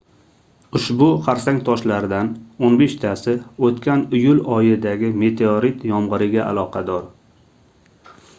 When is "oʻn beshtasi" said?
2.69-3.35